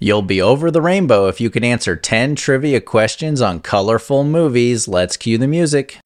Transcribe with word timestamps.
You'll 0.00 0.22
be 0.22 0.40
over 0.40 0.70
the 0.70 0.80
rainbow 0.80 1.26
if 1.26 1.40
you 1.40 1.50
can 1.50 1.64
answer 1.64 1.96
10 1.96 2.36
trivia 2.36 2.80
questions 2.80 3.40
on 3.40 3.58
colorful 3.58 4.22
movies. 4.22 4.86
Let's 4.86 5.16
cue 5.16 5.38
the 5.38 5.48
music. 5.48 5.98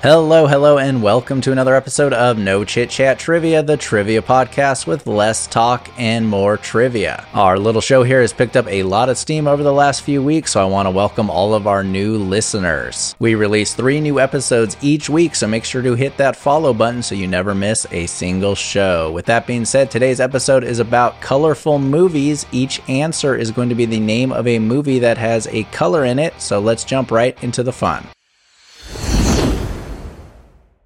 Hello, 0.00 0.46
hello, 0.46 0.78
and 0.78 1.02
welcome 1.02 1.40
to 1.40 1.50
another 1.50 1.74
episode 1.74 2.12
of 2.12 2.38
No 2.38 2.64
Chit 2.64 2.88
Chat 2.88 3.18
Trivia, 3.18 3.64
the 3.64 3.76
trivia 3.76 4.22
podcast 4.22 4.86
with 4.86 5.08
less 5.08 5.48
talk 5.48 5.90
and 5.98 6.28
more 6.28 6.56
trivia. 6.56 7.26
Our 7.34 7.58
little 7.58 7.80
show 7.80 8.04
here 8.04 8.20
has 8.20 8.32
picked 8.32 8.56
up 8.56 8.68
a 8.68 8.84
lot 8.84 9.08
of 9.08 9.18
steam 9.18 9.48
over 9.48 9.64
the 9.64 9.72
last 9.72 10.02
few 10.02 10.22
weeks, 10.22 10.52
so 10.52 10.62
I 10.62 10.66
want 10.66 10.86
to 10.86 10.92
welcome 10.92 11.28
all 11.28 11.52
of 11.52 11.66
our 11.66 11.82
new 11.82 12.16
listeners. 12.16 13.16
We 13.18 13.34
release 13.34 13.74
three 13.74 14.00
new 14.00 14.20
episodes 14.20 14.76
each 14.82 15.10
week, 15.10 15.34
so 15.34 15.48
make 15.48 15.64
sure 15.64 15.82
to 15.82 15.96
hit 15.96 16.16
that 16.18 16.36
follow 16.36 16.72
button 16.72 17.02
so 17.02 17.16
you 17.16 17.26
never 17.26 17.52
miss 17.52 17.84
a 17.90 18.06
single 18.06 18.54
show. 18.54 19.10
With 19.10 19.26
that 19.26 19.48
being 19.48 19.64
said, 19.64 19.90
today's 19.90 20.20
episode 20.20 20.62
is 20.62 20.78
about 20.78 21.20
colorful 21.20 21.80
movies. 21.80 22.46
Each 22.52 22.80
answer 22.88 23.34
is 23.34 23.50
going 23.50 23.68
to 23.68 23.74
be 23.74 23.84
the 23.84 23.98
name 23.98 24.30
of 24.30 24.46
a 24.46 24.60
movie 24.60 25.00
that 25.00 25.18
has 25.18 25.48
a 25.48 25.64
color 25.64 26.04
in 26.04 26.20
it, 26.20 26.40
so 26.40 26.60
let's 26.60 26.84
jump 26.84 27.10
right 27.10 27.36
into 27.42 27.64
the 27.64 27.72
fun. 27.72 28.06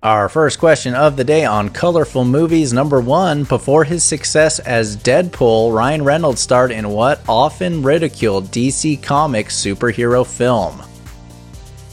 Our 0.03 0.29
first 0.29 0.59
question 0.59 0.97
of 0.97 1.17
the 1.17 1.23
day 1.23 1.45
on 1.45 1.69
colorful 1.69 2.25
movies. 2.25 2.73
Number 2.73 3.01
one, 3.01 3.45
before 3.45 3.85
his 3.85 4.03
success 4.03 4.59
as 4.59 4.97
Deadpool, 4.97 5.73
Ryan 5.73 6.03
Reynolds 6.03 6.41
starred 6.41 6.73
in 6.73 6.89
what 6.89 7.23
often 7.29 7.85
ridiculed 7.85 8.47
DC 8.47 9.01
Comics 9.01 9.55
superhero 9.55 10.27
film? 10.27 10.83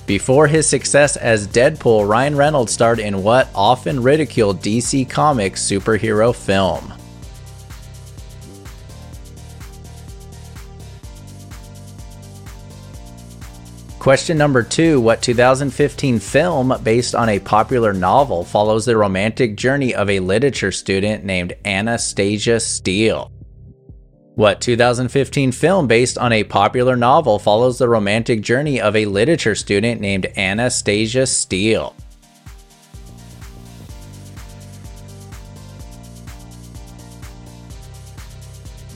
Before 0.07 0.47
his 0.47 0.67
success 0.67 1.17
as 1.17 1.47
Deadpool, 1.47 2.09
Ryan 2.09 2.35
Reynolds 2.35 2.73
starred 2.73 2.97
in 2.97 3.21
what 3.21 3.47
often 3.53 4.01
ridiculed 4.01 4.59
DC 4.59 5.07
Comics 5.07 5.61
superhero 5.61 6.33
film? 6.33 6.98
Question 14.09 14.39
number 14.39 14.63
two 14.63 14.99
What 14.99 15.21
2015 15.21 16.17
film 16.17 16.73
based 16.81 17.13
on 17.13 17.29
a 17.29 17.37
popular 17.37 17.93
novel 17.93 18.43
follows 18.43 18.85
the 18.85 18.97
romantic 18.97 19.55
journey 19.55 19.93
of 19.93 20.09
a 20.09 20.19
literature 20.19 20.71
student 20.71 21.25
named 21.25 21.53
Anastasia 21.63 22.59
Steele? 22.59 23.31
What 24.33 24.61
2015 24.61 25.51
film 25.51 25.85
based 25.85 26.17
on 26.17 26.33
a 26.33 26.43
popular 26.43 26.95
novel 26.95 27.37
follows 27.37 27.77
the 27.77 27.87
romantic 27.87 28.41
journey 28.41 28.81
of 28.81 28.95
a 28.95 29.05
literature 29.05 29.53
student 29.53 30.01
named 30.01 30.25
Anastasia 30.35 31.27
Steele? 31.27 31.95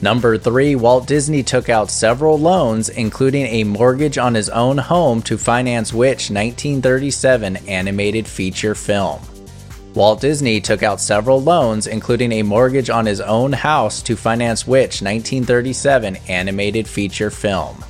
Number 0.04 0.36
three, 0.36 0.76
Walt 0.76 1.06
Disney 1.06 1.42
took 1.42 1.70
out 1.70 1.90
several 1.90 2.38
loans, 2.38 2.90
including 2.90 3.46
a 3.46 3.64
mortgage 3.64 4.18
on 4.18 4.34
his 4.34 4.50
own 4.50 4.76
home 4.76 5.22
to 5.22 5.38
finance 5.38 5.94
which 5.94 6.28
1937 6.28 7.56
animated 7.68 8.28
feature 8.28 8.74
film. 8.74 9.22
Walt 9.94 10.20
Disney 10.20 10.60
took 10.60 10.82
out 10.82 11.00
several 11.00 11.40
loans, 11.40 11.86
including 11.86 12.32
a 12.32 12.42
mortgage 12.42 12.90
on 12.90 13.06
his 13.06 13.22
own 13.22 13.50
house 13.50 14.02
to 14.02 14.14
finance 14.14 14.66
which 14.66 15.00
1937 15.00 16.16
animated 16.28 16.86
feature 16.86 17.30
film. 17.30 17.82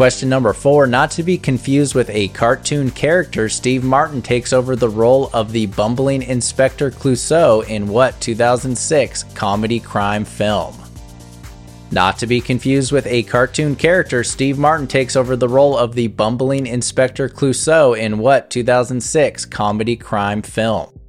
Question 0.00 0.30
number 0.30 0.54
four, 0.54 0.86
not 0.86 1.10
to 1.10 1.22
be 1.22 1.36
confused 1.36 1.94
with 1.94 2.08
a 2.08 2.28
cartoon 2.28 2.90
character, 2.90 3.50
Steve 3.50 3.84
Martin 3.84 4.22
takes 4.22 4.50
over 4.54 4.74
the 4.74 4.88
role 4.88 5.28
of 5.34 5.52
the 5.52 5.66
bumbling 5.66 6.22
Inspector 6.22 6.90
Clouseau 6.92 7.68
in 7.68 7.86
what 7.86 8.18
2006 8.18 9.24
comedy 9.34 9.78
crime 9.78 10.24
film? 10.24 10.74
Not 11.90 12.16
to 12.16 12.26
be 12.26 12.40
confused 12.40 12.92
with 12.92 13.06
a 13.08 13.24
cartoon 13.24 13.76
character, 13.76 14.24
Steve 14.24 14.56
Martin 14.56 14.86
takes 14.86 15.16
over 15.16 15.36
the 15.36 15.50
role 15.50 15.76
of 15.76 15.94
the 15.94 16.06
bumbling 16.06 16.66
Inspector 16.66 17.28
Clouseau 17.28 17.92
in 17.92 18.16
what 18.16 18.48
2006 18.48 19.44
comedy 19.44 19.96
crime 19.96 20.40
film? 20.40 20.99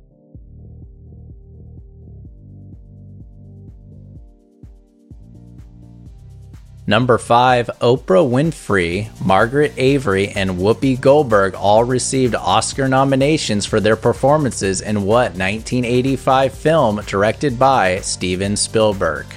Number 6.87 7.19
5, 7.19 7.69
Oprah 7.81 8.27
Winfrey, 8.27 9.07
Margaret 9.23 9.71
Avery, 9.77 10.29
and 10.29 10.51
Whoopi 10.51 10.99
Goldberg 10.99 11.53
all 11.53 11.83
received 11.83 12.33
Oscar 12.33 12.87
nominations 12.87 13.67
for 13.67 13.79
their 13.79 13.95
performances 13.95 14.81
in 14.81 15.03
what 15.03 15.33
1985 15.33 16.53
film 16.53 17.01
directed 17.05 17.59
by 17.59 17.99
Steven 17.99 18.57
Spielberg? 18.57 19.27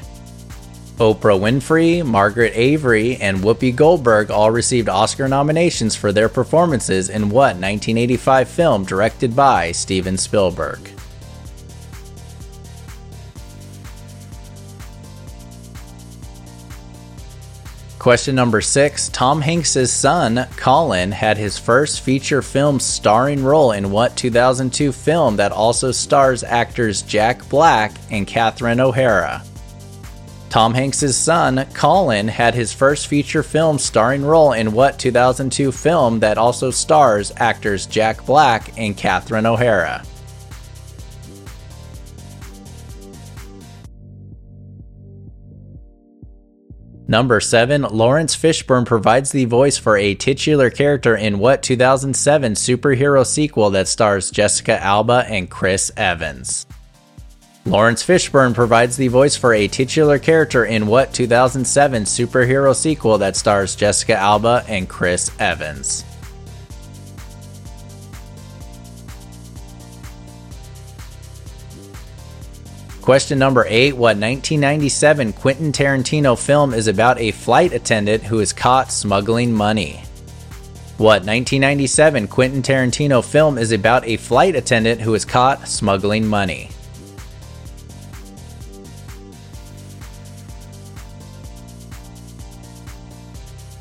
Oprah 0.96 1.38
Winfrey, 1.38 2.06
Margaret 2.06 2.52
Avery, 2.54 3.16
and 3.16 3.38
Whoopi 3.38 3.76
Goldberg 3.76 4.30
all 4.30 4.50
received 4.50 4.88
Oscar 4.88 5.28
nominations 5.28 5.94
for 5.94 6.12
their 6.12 6.30
performances 6.30 7.10
in 7.10 7.28
what 7.28 7.56
1985 7.56 8.48
film 8.48 8.84
directed 8.84 9.36
by 9.36 9.70
Steven 9.72 10.16
Spielberg? 10.16 10.93
Question 18.04 18.34
number 18.34 18.60
six 18.60 19.08
Tom 19.08 19.40
Hanks' 19.40 19.90
son, 19.90 20.46
Colin, 20.58 21.10
had 21.10 21.38
his 21.38 21.56
first 21.56 22.02
feature 22.02 22.42
film 22.42 22.78
starring 22.78 23.42
role 23.42 23.72
in 23.72 23.90
what 23.90 24.14
2002 24.14 24.92
film 24.92 25.36
that 25.36 25.52
also 25.52 25.90
stars 25.90 26.44
actors 26.44 27.00
Jack 27.00 27.48
Black 27.48 27.92
and 28.10 28.26
Catherine 28.26 28.78
O'Hara? 28.78 29.42
Tom 30.50 30.74
Hanks' 30.74 31.16
son, 31.16 31.64
Colin, 31.72 32.28
had 32.28 32.54
his 32.54 32.74
first 32.74 33.06
feature 33.06 33.42
film 33.42 33.78
starring 33.78 34.22
role 34.22 34.52
in 34.52 34.72
what 34.72 34.98
2002 34.98 35.72
film 35.72 36.20
that 36.20 36.36
also 36.36 36.70
stars 36.70 37.32
actors 37.38 37.86
Jack 37.86 38.26
Black 38.26 38.70
and 38.76 38.98
Catherine 38.98 39.46
O'Hara? 39.46 40.04
Number 47.06 47.38
7, 47.38 47.82
Laurence 47.82 48.34
Fishburne 48.34 48.86
provides 48.86 49.30
the 49.30 49.44
voice 49.44 49.76
for 49.76 49.98
a 49.98 50.14
titular 50.14 50.70
character 50.70 51.14
in 51.14 51.38
what 51.38 51.62
2007 51.62 52.54
superhero 52.54 53.26
sequel 53.26 53.68
that 53.70 53.88
stars 53.88 54.30
Jessica 54.30 54.82
Alba 54.82 55.26
and 55.28 55.50
Chris 55.50 55.92
Evans? 55.98 56.66
Laurence 57.66 58.02
Fishburne 58.02 58.54
provides 58.54 58.96
the 58.96 59.08
voice 59.08 59.36
for 59.36 59.52
a 59.52 59.68
titular 59.68 60.18
character 60.18 60.64
in 60.64 60.86
what 60.86 61.12
2007 61.12 62.04
superhero 62.04 62.74
sequel 62.74 63.18
that 63.18 63.36
stars 63.36 63.76
Jessica 63.76 64.16
Alba 64.16 64.64
and 64.66 64.88
Chris 64.88 65.30
Evans? 65.38 66.04
Question 73.04 73.38
number 73.38 73.66
eight 73.68 73.92
What 73.92 74.16
1997 74.16 75.34
Quentin 75.34 75.72
Tarantino 75.72 76.38
film 76.38 76.72
is 76.72 76.86
about 76.86 77.20
a 77.20 77.32
flight 77.32 77.74
attendant 77.74 78.22
who 78.22 78.40
is 78.40 78.54
caught 78.54 78.90
smuggling 78.90 79.52
money? 79.52 80.02
What 80.96 81.20
1997 81.20 82.28
Quentin 82.28 82.62
Tarantino 82.62 83.22
film 83.22 83.58
is 83.58 83.72
about 83.72 84.06
a 84.06 84.16
flight 84.16 84.56
attendant 84.56 85.02
who 85.02 85.12
is 85.12 85.26
caught 85.26 85.68
smuggling 85.68 86.26
money? 86.26 86.70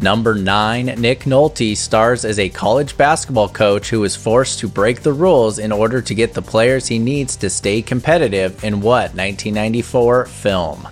Number 0.04 0.36
9, 0.36 1.00
Nick 1.00 1.22
Nolte 1.22 1.78
stars 1.78 2.26
as 2.26 2.38
a 2.38 2.50
college 2.50 2.98
basketball 2.98 3.48
coach 3.48 3.90
who 3.90 4.04
is 4.04 4.18
forced 4.18 4.60
to 4.60 4.68
break 4.68 5.02
the 5.02 5.14
rules 5.14 5.60
in 5.60 5.72
order 5.72 6.02
to 6.02 6.14
get 6.14 6.34
the 6.34 6.42
players 6.42 6.86
he 6.86 7.00
needs 7.00 7.38
to 7.38 7.50
stay 7.50 7.82
competitive 7.82 8.66
in 8.66 8.82
what 8.82 9.16
1994 9.16 10.26
film? 10.26 10.86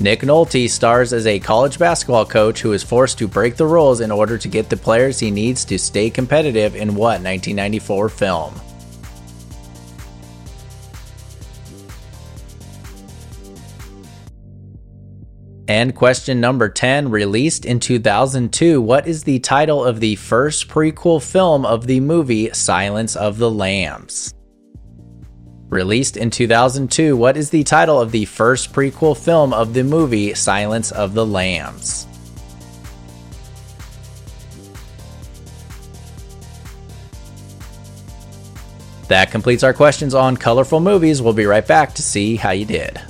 Nick 0.00 0.22
Nolte 0.22 0.68
stars 0.68 1.12
as 1.12 1.28
a 1.28 1.38
college 1.38 1.78
basketball 1.78 2.26
coach 2.26 2.60
who 2.60 2.72
is 2.72 2.82
forced 2.82 3.16
to 3.18 3.28
break 3.28 3.54
the 3.54 3.64
rules 3.64 4.00
in 4.00 4.10
order 4.10 4.36
to 4.36 4.48
get 4.48 4.68
the 4.68 4.76
players 4.76 5.20
he 5.20 5.30
needs 5.30 5.64
to 5.66 5.78
stay 5.78 6.10
competitive 6.10 6.74
in 6.74 6.96
what 6.96 7.22
1994 7.22 8.08
film? 8.08 8.60
And 15.70 15.94
question 15.94 16.40
number 16.40 16.68
10, 16.68 17.12
released 17.12 17.64
in 17.64 17.78
2002, 17.78 18.82
what 18.82 19.06
is 19.06 19.22
the 19.22 19.38
title 19.38 19.84
of 19.84 20.00
the 20.00 20.16
first 20.16 20.66
prequel 20.66 21.22
film 21.22 21.64
of 21.64 21.86
the 21.86 22.00
movie 22.00 22.52
Silence 22.52 23.14
of 23.14 23.38
the 23.38 23.48
Lambs? 23.48 24.34
Released 25.68 26.16
in 26.16 26.28
2002, 26.28 27.16
what 27.16 27.36
is 27.36 27.50
the 27.50 27.62
title 27.62 28.00
of 28.00 28.10
the 28.10 28.24
first 28.24 28.72
prequel 28.72 29.16
film 29.16 29.52
of 29.52 29.72
the 29.72 29.84
movie 29.84 30.34
Silence 30.34 30.90
of 30.90 31.14
the 31.14 31.24
Lambs? 31.24 32.08
That 39.06 39.30
completes 39.30 39.62
our 39.62 39.72
questions 39.72 40.14
on 40.14 40.36
colorful 40.36 40.80
movies. 40.80 41.22
We'll 41.22 41.32
be 41.32 41.46
right 41.46 41.64
back 41.64 41.94
to 41.94 42.02
see 42.02 42.34
how 42.34 42.50
you 42.50 42.64
did. 42.64 43.00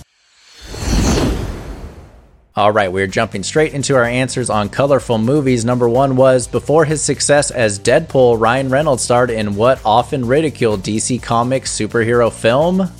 All 2.60 2.72
right, 2.72 2.92
we're 2.92 3.06
jumping 3.06 3.42
straight 3.42 3.72
into 3.72 3.96
our 3.96 4.04
answers 4.04 4.50
on 4.50 4.68
colorful 4.68 5.16
movies. 5.16 5.64
Number 5.64 5.88
one 5.88 6.14
was 6.14 6.46
before 6.46 6.84
his 6.84 7.00
success 7.00 7.50
as 7.50 7.78
Deadpool, 7.78 8.38
Ryan 8.38 8.68
Reynolds 8.68 9.02
starred 9.02 9.30
in 9.30 9.56
what 9.56 9.80
often 9.82 10.26
ridiculed 10.26 10.82
DC 10.82 11.22
Comics 11.22 11.72
superhero 11.72 12.30
film? 12.30 12.90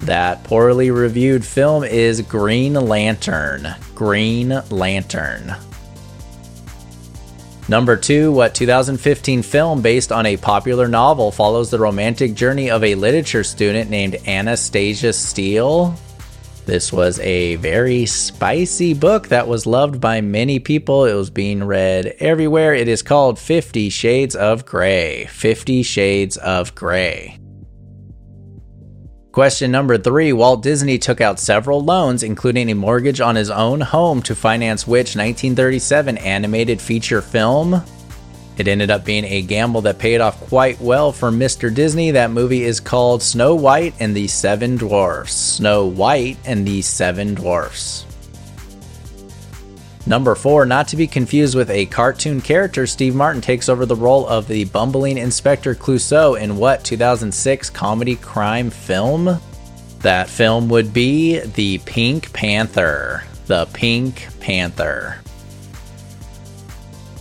That 0.00 0.42
poorly 0.44 0.90
reviewed 0.90 1.44
film 1.44 1.84
is 1.84 2.22
Green 2.22 2.72
Lantern. 2.72 3.74
Green 3.94 4.62
Lantern. 4.70 5.54
Number 7.68 7.98
two, 7.98 8.32
what 8.32 8.54
2015 8.54 9.42
film 9.42 9.82
based 9.82 10.12
on 10.12 10.24
a 10.24 10.38
popular 10.38 10.88
novel 10.88 11.30
follows 11.30 11.70
the 11.70 11.78
romantic 11.78 12.32
journey 12.32 12.70
of 12.70 12.82
a 12.82 12.94
literature 12.94 13.44
student 13.44 13.90
named 13.90 14.16
Anastasia 14.26 15.12
Steele? 15.12 15.94
This 16.66 16.90
was 16.90 17.18
a 17.20 17.56
very 17.56 18.06
spicy 18.06 18.94
book 18.94 19.28
that 19.28 19.46
was 19.46 19.66
loved 19.66 20.00
by 20.00 20.22
many 20.22 20.58
people. 20.58 21.04
It 21.04 21.12
was 21.12 21.28
being 21.28 21.62
read 21.62 22.14
everywhere. 22.18 22.74
It 22.74 22.88
is 22.88 23.02
called 23.02 23.38
Fifty 23.38 23.90
Shades 23.90 24.34
of 24.34 24.64
Grey. 24.64 25.26
Fifty 25.26 25.82
Shades 25.82 26.38
of 26.38 26.74
Grey. 26.74 27.38
Question 29.30 29.70
number 29.72 29.98
three 29.98 30.32
Walt 30.32 30.62
Disney 30.62 30.96
took 30.96 31.20
out 31.20 31.38
several 31.38 31.82
loans, 31.82 32.22
including 32.22 32.70
a 32.70 32.74
mortgage 32.74 33.20
on 33.20 33.36
his 33.36 33.50
own 33.50 33.80
home, 33.80 34.22
to 34.22 34.34
finance 34.34 34.86
which 34.86 35.16
1937 35.16 36.16
animated 36.18 36.80
feature 36.80 37.20
film? 37.20 37.82
It 38.56 38.68
ended 38.68 38.90
up 38.90 39.04
being 39.04 39.24
a 39.24 39.42
gamble 39.42 39.80
that 39.82 39.98
paid 39.98 40.20
off 40.20 40.40
quite 40.48 40.80
well 40.80 41.10
for 41.10 41.30
Mr. 41.30 41.74
Disney. 41.74 42.12
That 42.12 42.30
movie 42.30 42.62
is 42.62 42.78
called 42.78 43.22
Snow 43.22 43.54
White 43.54 43.94
and 43.98 44.14
the 44.14 44.28
Seven 44.28 44.76
Dwarfs. 44.76 45.34
Snow 45.34 45.86
White 45.86 46.36
and 46.44 46.66
the 46.66 46.80
Seven 46.82 47.34
Dwarfs. 47.34 48.06
Number 50.06 50.34
four, 50.34 50.66
not 50.66 50.88
to 50.88 50.96
be 50.96 51.06
confused 51.06 51.56
with 51.56 51.70
a 51.70 51.86
cartoon 51.86 52.42
character, 52.42 52.86
Steve 52.86 53.14
Martin 53.14 53.40
takes 53.40 53.70
over 53.70 53.86
the 53.86 53.96
role 53.96 54.28
of 54.28 54.46
the 54.46 54.64
bumbling 54.66 55.16
Inspector 55.16 55.74
Clouseau 55.76 56.38
in 56.38 56.56
what 56.56 56.84
2006 56.84 57.70
comedy 57.70 58.14
crime 58.16 58.68
film? 58.68 59.40
That 60.00 60.28
film 60.28 60.68
would 60.68 60.92
be 60.92 61.40
The 61.40 61.78
Pink 61.78 62.32
Panther. 62.34 63.24
The 63.46 63.66
Pink 63.72 64.28
Panther. 64.40 65.23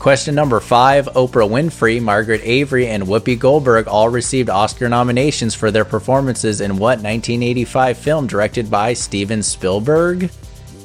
Question 0.04 0.36
number 0.36 0.60
five 0.60 1.06
Oprah 1.16 1.50
Winfrey, 1.50 2.02
Margaret 2.02 2.42
Avery, 2.44 2.88
and 2.88 3.04
Whoopi 3.04 3.40
Goldberg 3.40 3.88
all 3.88 4.10
received 4.10 4.50
Oscar 4.50 4.90
nominations 4.90 5.56
for 5.56 5.72
their 5.72 5.86
performances 5.86 6.60
in 6.60 6.72
what 6.72 7.00
1985 7.00 7.98
film 7.98 8.28
directed 8.28 8.70
by 8.70 8.92
Steven 8.92 9.42
Spielberg? 9.42 10.30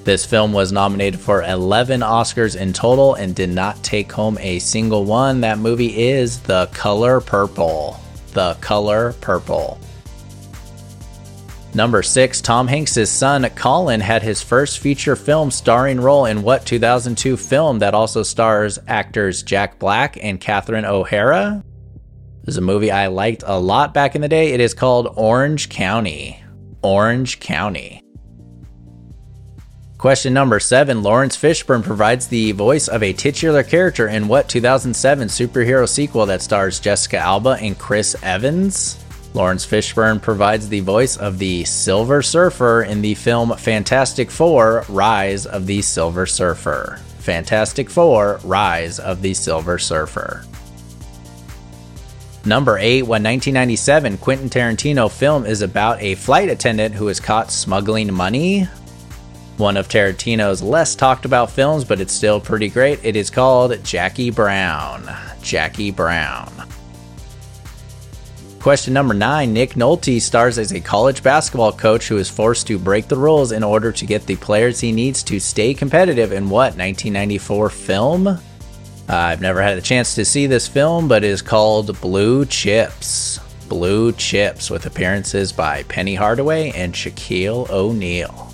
This 0.05 0.25
film 0.25 0.53
was 0.53 0.70
nominated 0.70 1.19
for 1.19 1.43
11 1.43 2.00
Oscars 2.00 2.55
in 2.55 2.73
total 2.73 3.15
and 3.15 3.35
did 3.35 3.50
not 3.50 3.82
take 3.82 4.12
home 4.12 4.38
a 4.38 4.61
single 4.61 5.05
one. 5.05 5.41
That 5.41 5.59
movie 5.59 5.99
is 5.99 6.38
The 6.38 6.67
Color 6.73 7.20
Purple. 7.20 7.99
The 8.35 8.56
Color 8.61 9.15
Purple. 9.15 9.81
Number 11.78 12.02
6, 12.02 12.40
Tom 12.40 12.66
Hanks' 12.66 13.08
son 13.08 13.48
Colin 13.50 14.00
had 14.00 14.25
his 14.25 14.42
first 14.42 14.80
feature 14.80 15.14
film 15.14 15.52
starring 15.52 16.00
role 16.00 16.25
in 16.25 16.42
what 16.42 16.66
2002 16.66 17.36
film 17.36 17.78
that 17.78 17.94
also 17.94 18.25
stars 18.25 18.80
actors 18.88 19.44
Jack 19.44 19.78
Black 19.78 20.19
and 20.20 20.40
Catherine 20.40 20.84
O'Hara? 20.84 21.62
This 22.42 22.54
is 22.54 22.58
a 22.58 22.62
movie 22.62 22.90
I 22.90 23.06
liked 23.06 23.44
a 23.46 23.60
lot 23.60 23.94
back 23.94 24.16
in 24.16 24.22
the 24.22 24.28
day. 24.28 24.54
It 24.54 24.58
is 24.58 24.75
called 24.75 25.12
Orange 25.14 25.69
County. 25.69 26.42
Orange 26.82 27.38
County. 27.38 28.02
Question 29.98 30.34
number 30.34 30.58
seven 30.58 31.04
Laurence 31.04 31.36
Fishburne 31.36 31.84
provides 31.84 32.26
the 32.26 32.50
voice 32.50 32.88
of 32.88 33.04
a 33.04 33.12
titular 33.12 33.62
character 33.62 34.08
in 34.08 34.26
what 34.26 34.48
2007 34.48 35.28
superhero 35.28 35.88
sequel 35.88 36.26
that 36.26 36.42
stars 36.42 36.81
Jessica 36.81 37.19
Alba 37.19 37.50
and 37.60 37.78
Chris 37.78 38.16
Evans? 38.24 38.98
Laurence 39.34 39.66
Fishburne 39.66 40.20
provides 40.20 40.69
the 40.69 40.80
voice 40.80 41.16
of 41.16 41.38
the 41.38 41.64
Silver 41.64 42.22
Surfer 42.22 42.82
in 42.82 43.02
the 43.02 43.14
film 43.14 43.56
Fantastic 43.56 44.30
Four 44.30 44.84
Rise 44.88 45.46
of 45.46 45.66
the 45.66 45.82
Silver 45.82 46.26
Surfer. 46.26 46.98
Fantastic 47.19 47.90
Four 47.90 48.40
Rise 48.44 48.98
of 48.98 49.22
the 49.22 49.34
Silver 49.34 49.78
Surfer. 49.78 50.44
Number 52.44 52.78
8, 52.78 53.02
what 53.02 53.22
1997 53.22 54.19
Quentin 54.19 54.48
Tarantino 54.48 55.10
film 55.10 55.44
is 55.44 55.60
about 55.60 56.00
a 56.00 56.14
flight 56.14 56.48
attendant 56.48 56.94
who 56.94 57.08
is 57.08 57.20
caught 57.20 57.50
smuggling 57.50 58.12
money 58.12 58.66
one 59.58 59.76
of 59.76 59.88
Tarantino's 59.88 60.62
less 60.62 60.94
talked 60.94 61.24
about 61.24 61.50
films, 61.50 61.84
but 61.84 62.00
it's 62.00 62.12
still 62.12 62.40
pretty 62.40 62.69
great. 62.69 63.04
It 63.04 63.16
is 63.16 63.28
called 63.28 63.82
Jackie 63.82 64.31
Brown. 64.31 65.02
Jackie 65.42 65.90
Brown. 65.90 66.52
Question 68.69 68.93
number 68.93 69.15
nine 69.15 69.55
Nick 69.55 69.76
Nolte 69.76 70.20
stars 70.20 70.59
as 70.59 70.73
a 70.73 70.81
college 70.81 71.23
basketball 71.23 71.73
coach 71.73 72.06
who 72.06 72.19
is 72.19 72.29
forced 72.29 72.67
to 72.67 72.79
break 72.79 73.09
the 73.09 73.17
rules 73.17 73.50
in 73.50 73.65
order 73.65 73.91
to 73.93 74.05
get 74.05 74.26
the 74.26 74.37
players 74.37 74.79
he 74.79 74.93
needs 74.93 75.23
to 75.23 75.41
stay 75.41 75.73
competitive 75.73 76.32
in 76.32 76.50
what 76.50 76.76
1994 76.76 77.70
film? 77.70 78.26
Uh, 78.26 78.38
I've 79.09 79.41
never 79.41 79.62
had 79.62 79.79
the 79.79 79.81
chance 79.81 80.15
to 80.17 80.25
see 80.26 80.47
this 80.47 80.69
film, 80.69 81.09
but 81.09 81.25
it 81.25 81.29
is 81.29 81.41
called 81.41 81.99
Blue 82.03 82.44
Chips. 82.44 83.41
Blue 83.70 84.12
Chips, 84.12 84.69
with 84.69 84.85
appearances 84.85 85.50
by 85.50 85.82
Penny 85.85 86.15
Hardaway 86.15 86.70
and 86.73 86.93
Shaquille 86.93 87.70
O'Neal. 87.70 88.53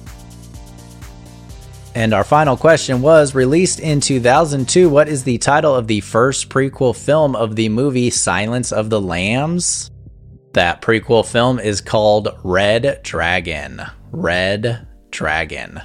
And 1.97 2.15
our 2.15 2.23
final 2.23 2.57
question 2.57 3.03
was 3.03 3.35
released 3.35 3.81
in 3.81 4.01
2002. 4.01 4.89
What 4.89 5.09
is 5.09 5.25
the 5.25 5.39
title 5.39 5.75
of 5.75 5.89
the 5.89 5.99
first 5.99 6.51
prequel 6.51 6.95
film 6.95 7.35
of 7.35 7.57
the 7.57 7.69
movie 7.69 8.11
Silence 8.11 8.71
of 8.71 8.91
the 8.91 9.01
Lambs? 9.01 9.91
That 10.55 10.81
prequel 10.81 11.27
film 11.27 11.59
is 11.59 11.81
called 11.81 12.29
Red 12.45 13.01
Dragon. 13.03 13.83
Red 14.12 14.87
Dragon. 15.11 15.81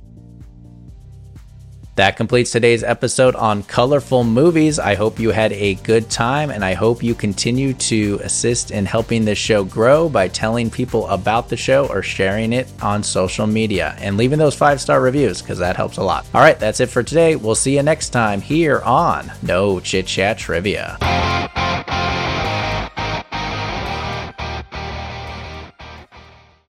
That 1.95 2.15
completes 2.15 2.51
today's 2.51 2.83
episode 2.83 3.35
on 3.35 3.63
colorful 3.63 4.23
movies. 4.23 4.77
I 4.77 4.93
hope 4.93 5.19
you 5.19 5.31
had 5.31 5.51
a 5.53 5.73
good 5.75 6.07
time 6.11 6.51
and 6.51 6.63
I 6.63 6.75
hope 6.75 7.01
you 7.01 7.15
continue 7.15 7.73
to 7.73 8.19
assist 8.23 8.69
in 8.69 8.85
helping 8.85 9.25
this 9.25 9.39
show 9.39 9.63
grow 9.63 10.07
by 10.07 10.27
telling 10.27 10.69
people 10.69 11.07
about 11.07 11.49
the 11.49 11.57
show 11.57 11.87
or 11.87 12.03
sharing 12.03 12.53
it 12.53 12.71
on 12.79 13.01
social 13.01 13.47
media 13.47 13.95
and 13.97 14.17
leaving 14.17 14.37
those 14.37 14.55
five 14.55 14.79
star 14.79 15.01
reviews 15.01 15.41
because 15.41 15.57
that 15.57 15.77
helps 15.77 15.97
a 15.97 16.03
lot. 16.03 16.27
All 16.35 16.41
right, 16.41 16.59
that's 16.59 16.79
it 16.79 16.89
for 16.89 17.01
today. 17.01 17.35
We'll 17.35 17.55
see 17.55 17.75
you 17.75 17.81
next 17.81 18.09
time 18.09 18.39
here 18.39 18.81
on 18.81 19.31
No 19.41 19.79
Chit 19.79 20.05
Chat 20.05 20.37
Trivia. 20.37 20.97